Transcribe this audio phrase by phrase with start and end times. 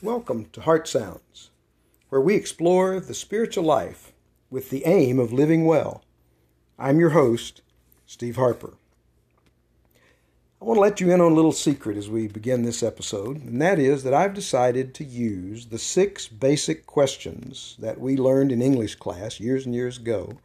[0.00, 1.50] Welcome to Heart Sounds,
[2.08, 4.12] where we explore the spiritual life
[4.48, 6.04] with the aim of living well.
[6.78, 7.62] I'm your host,
[8.06, 8.74] Steve Harper.
[10.62, 13.42] I want to let you in on a little secret as we begin this episode,
[13.42, 18.52] and that is that I've decided to use the six basic questions that we learned
[18.52, 20.38] in English class years and years ago.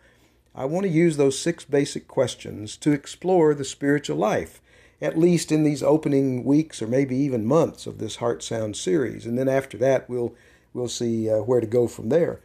[0.56, 4.64] I want to use those six basic questions to explore the spiritual life
[5.02, 9.26] at least in these opening weeks or maybe even months of this Heart Sound series.
[9.26, 10.36] And then after that, we'll,
[10.74, 12.42] we'll see uh, where to go from there.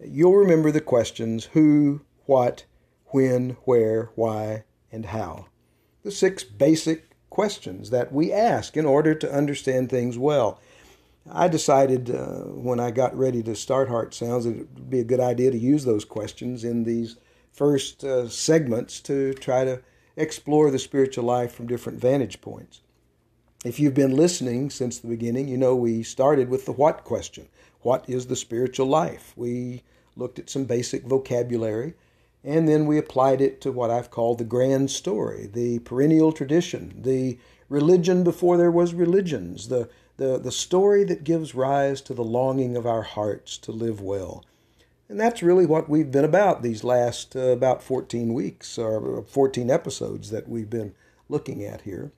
[0.00, 2.64] You'll remember the questions who, what,
[3.06, 5.46] when, where, why, and how.
[6.02, 10.60] The six basic questions that we ask in order to understand things well.
[11.30, 15.00] I decided uh, when I got ready to start Heart Sounds that it would be
[15.00, 17.16] a good idea to use those questions in these
[17.50, 19.80] first uh, segments to try to
[20.16, 22.80] explore the spiritual life from different vantage points.
[23.64, 27.48] If you've been listening since the beginning, you know we started with the what question.
[27.80, 29.32] What is the spiritual life?
[29.36, 29.82] We
[30.16, 31.94] looked at some basic vocabulary
[32.44, 36.94] and then we applied it to what I've called the grand story, the perennial tradition,
[37.02, 37.38] the
[37.70, 39.88] religion before there was religions, the,
[40.18, 44.44] the, the story that gives rise to the longing of our hearts to live well.
[45.08, 49.70] And that's really what we've been about these last uh, about 14 weeks or 14
[49.70, 50.94] episodes that we've been
[51.28, 52.12] looking at here.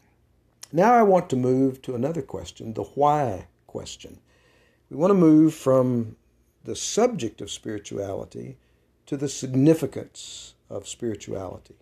[0.73, 4.21] Now I want to move to another question, the why question.
[4.91, 6.17] We want to move from
[6.65, 8.57] the subject of spirituality
[9.07, 11.77] to the significance of spirituality.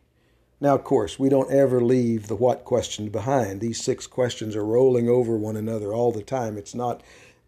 [0.61, 3.61] Now, of course, we don't ever leave the what question behind.
[3.61, 6.57] These six questions are rolling over one another all the time.
[6.57, 7.03] It's not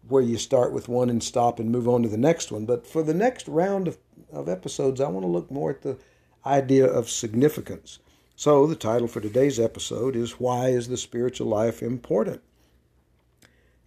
[0.09, 2.65] where you start with one and stop and move on to the next one.
[2.65, 3.97] But for the next round of,
[4.31, 5.97] of episodes, I want to look more at the
[6.45, 7.99] idea of significance.
[8.35, 12.41] So the title for today's episode is Why is the Spiritual Life Important?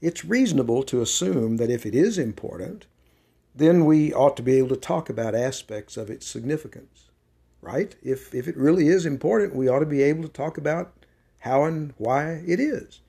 [0.00, 2.86] It's reasonable to assume that if it is important,
[3.54, 7.10] then we ought to be able to talk about aspects of its significance,
[7.60, 7.94] right?
[8.02, 10.92] If, if it really is important, we ought to be able to talk about
[11.41, 13.00] how and why it is.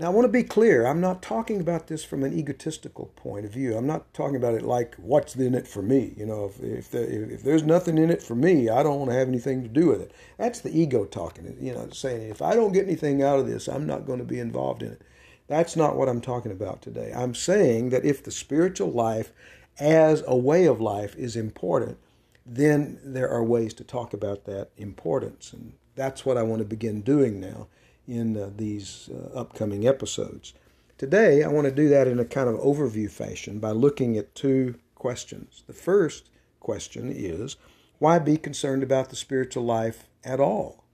[0.00, 0.86] Now, I want to be clear.
[0.86, 3.76] I'm not talking about this from an egotistical point of view.
[3.76, 6.14] I'm not talking about it like, what's in it for me?
[6.16, 9.10] You know, if, if, the, if there's nothing in it for me, I don't want
[9.10, 10.12] to have anything to do with it.
[10.38, 13.68] That's the ego talking, you know, saying, if I don't get anything out of this,
[13.68, 15.02] I'm not going to be involved in it.
[15.48, 17.12] That's not what I'm talking about today.
[17.14, 19.34] I'm saying that if the spiritual life
[19.78, 21.98] as a way of life is important,
[22.46, 25.52] then there are ways to talk about that importance.
[25.52, 27.68] And that's what I want to begin doing now
[28.10, 30.52] in uh, these uh, upcoming episodes.
[30.98, 34.34] Today, I want to do that in a kind of overview fashion by looking at
[34.34, 35.62] two questions.
[35.66, 36.28] The first
[36.58, 37.56] question is
[37.98, 40.84] why be concerned about the spiritual life at all?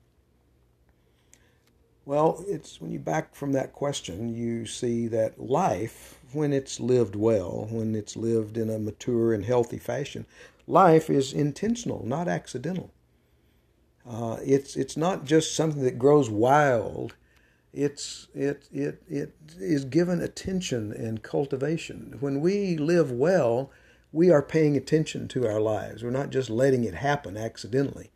[2.05, 7.17] Well, it's when you back from that question, you see that life, when it's lived
[7.17, 10.27] well, when it's lived in a mature and healthy fashion,
[10.69, 12.93] life is intentional, not accidental.
[14.09, 17.15] Uh, it's it's not just something that grows wild.
[17.73, 22.17] It's it it it is given attention and cultivation.
[22.21, 23.71] When we live well,
[24.13, 26.05] we are paying attention to our lives.
[26.05, 28.13] We're not just letting it happen accidentally.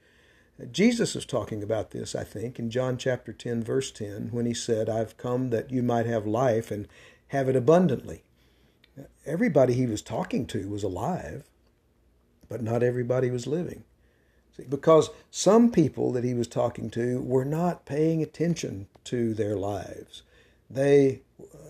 [0.71, 4.53] Jesus is talking about this, I think, in John chapter 10, verse 10, when he
[4.53, 6.87] said, I've come that you might have life and
[7.29, 8.25] have it abundantly.
[9.25, 11.49] Everybody he was talking to was alive,
[12.51, 13.85] but not everybody was living
[14.69, 20.23] because some people that he was talking to were not paying attention to their lives.
[20.69, 21.23] They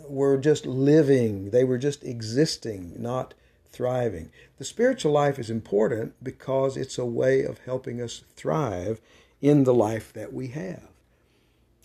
[0.09, 3.35] were just living, they were just existing, not
[3.71, 4.31] thriving.
[4.59, 9.01] The spiritual life is important because it's a way of helping us thrive
[9.41, 10.89] in the life that we have.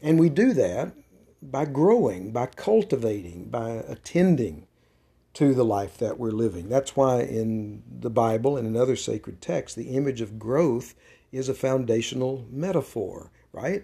[0.02, 0.94] And we do that
[1.42, 4.68] by growing, by cultivating, by attending
[5.36, 6.70] to the life that we're living.
[6.70, 10.96] That's why in the Bible and in other sacred texts, the image of growth
[11.32, 13.84] is a foundational metaphor, right?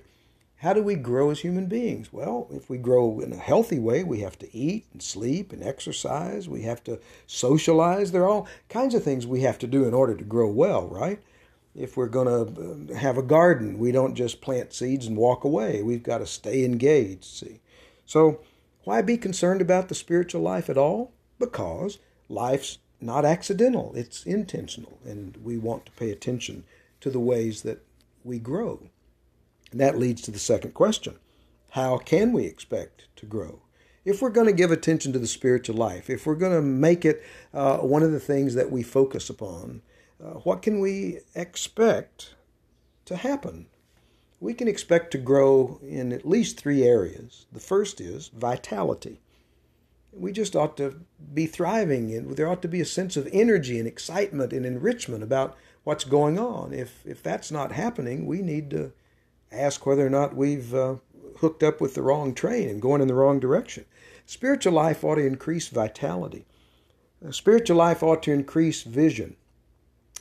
[0.57, 2.13] How do we grow as human beings?
[2.13, 5.61] Well, if we grow in a healthy way, we have to eat and sleep and
[5.61, 6.47] exercise.
[6.47, 8.11] We have to socialize.
[8.11, 10.87] There are all kinds of things we have to do in order to grow well,
[10.87, 11.19] right?
[11.75, 15.43] If we're going to uh, have a garden, we don't just plant seeds and walk
[15.43, 15.81] away.
[15.83, 17.59] We've got to stay engaged, see?
[18.05, 18.41] So,
[18.83, 21.11] why be concerned about the spiritual life at all?
[21.41, 21.99] Because
[22.29, 26.63] life's not accidental, it's intentional, and we want to pay attention
[27.01, 27.83] to the ways that
[28.23, 28.87] we grow.
[29.71, 31.17] And that leads to the second question
[31.71, 33.61] How can we expect to grow?
[34.03, 37.05] If we're going to give attention to the spiritual life, if we're going to make
[37.05, 37.23] it
[37.53, 39.81] uh, one of the things that we focus upon,
[40.23, 42.33] uh, what can we expect
[43.05, 43.67] to happen?
[44.39, 47.45] We can expect to grow in at least three areas.
[47.51, 49.19] The first is vitality.
[50.11, 51.01] We just ought to
[51.33, 55.23] be thriving and there ought to be a sense of energy and excitement and enrichment
[55.23, 56.73] about what's going on.
[56.73, 58.91] If if that's not happening, we need to
[59.51, 60.95] ask whether or not we've uh,
[61.37, 63.85] hooked up with the wrong train and going in the wrong direction.
[64.25, 66.45] Spiritual life ought to increase vitality.
[67.31, 69.35] Spiritual life ought to increase vision.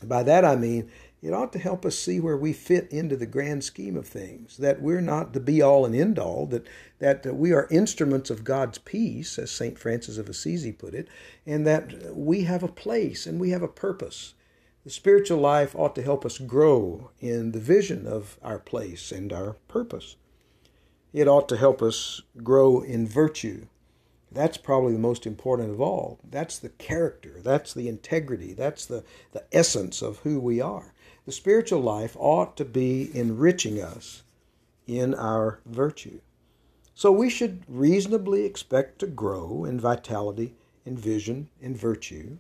[0.02, 0.90] By that I mean
[1.22, 4.56] it ought to help us see where we fit into the grand scheme of things,
[4.56, 6.66] that we're not the be all and end all, that,
[6.98, 9.78] that we are instruments of God's peace, as St.
[9.78, 11.08] Francis of Assisi put it,
[11.44, 14.34] and that we have a place and we have a purpose.
[14.84, 19.30] The spiritual life ought to help us grow in the vision of our place and
[19.30, 20.16] our purpose.
[21.12, 23.66] It ought to help us grow in virtue.
[24.32, 26.20] That's probably the most important of all.
[26.28, 30.94] That's the character, that's the integrity, that's the, the essence of who we are.
[31.26, 34.22] The spiritual life ought to be enriching us
[34.86, 36.20] in our virtue.
[36.94, 40.54] So we should reasonably expect to grow in vitality,
[40.84, 42.38] in vision, in virtue.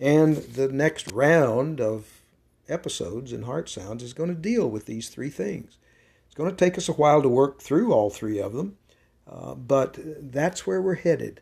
[0.00, 2.22] And the next round of
[2.68, 5.78] episodes in Heart Sounds is going to deal with these three things.
[6.26, 8.78] It's going to take us a while to work through all three of them,
[9.28, 9.98] uh, but
[10.32, 11.40] that's where we're headed.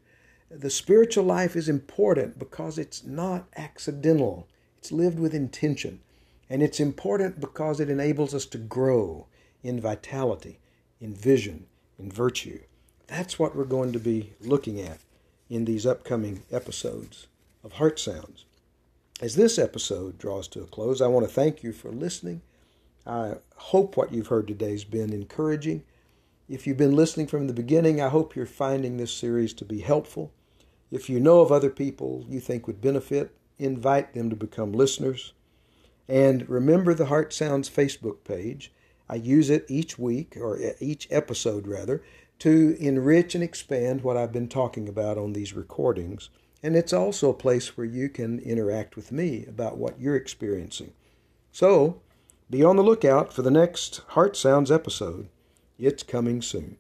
[0.50, 4.48] The spiritual life is important because it's not accidental,
[4.78, 6.00] it's lived with intention.
[6.48, 9.26] And it's important because it enables us to grow
[9.64, 10.60] in vitality,
[11.00, 11.66] in vision,
[11.98, 12.60] in virtue.
[13.08, 14.98] That's what we're going to be looking at
[15.50, 17.26] in these upcoming episodes
[17.64, 18.44] of Heart Sounds.
[19.20, 22.42] As this episode draws to a close, I want to thank you for listening.
[23.06, 25.84] I hope what you've heard today has been encouraging.
[26.48, 29.80] If you've been listening from the beginning, I hope you're finding this series to be
[29.80, 30.32] helpful.
[30.92, 35.32] If you know of other people you think would benefit, invite them to become listeners.
[36.08, 38.72] And remember the Heart Sounds Facebook page.
[39.08, 42.04] I use it each week, or each episode rather,
[42.38, 46.30] to enrich and expand what I've been talking about on these recordings.
[46.62, 50.92] And it's also a place where you can interact with me about what you're experiencing.
[51.50, 52.02] So,
[52.48, 55.28] be on the lookout for the next Heart Sounds episode.
[55.78, 56.78] It's coming soon.